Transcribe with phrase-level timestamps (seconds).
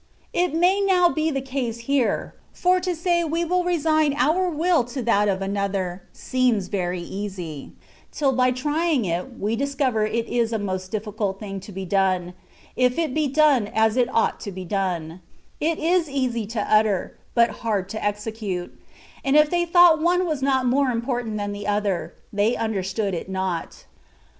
[0.19, 4.49] ^^ It may now be the case here; for, to say we will resign our
[4.49, 7.73] will to that of another, seems very easy,
[8.11, 11.85] till by trying it we dis cover it is a most difficiJt thing to be
[11.85, 12.33] done,
[12.75, 17.51] if it be done as it ought to be; it is easy to utter, but
[17.61, 18.75] hard to execute;
[19.23, 23.85] and if they thought one was not more important than another, they understood it not.